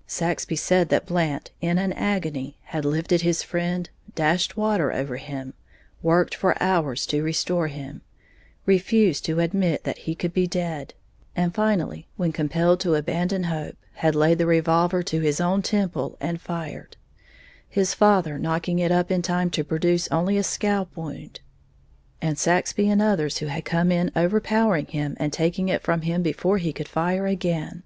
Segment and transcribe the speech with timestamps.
[0.06, 5.52] "]Saxby said that Blant, in an agony, had lifted his friend, dashed water over him,
[6.02, 8.00] worked for hours to restore him,
[8.64, 10.94] refused to admit that he could be dead;
[11.36, 16.16] and finally, when compelled to abandon hope, had laid the revolver to his own temple
[16.18, 16.96] and fired,
[17.68, 21.40] his father knocking it up in time to produce only a scalp wound,
[22.22, 26.22] and Saxby and others who had come in overpowering him and taking it from him
[26.22, 27.82] before he could fire again.